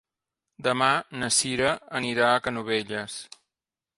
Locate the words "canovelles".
2.47-3.21